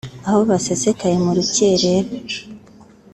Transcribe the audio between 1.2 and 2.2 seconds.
mu rukerera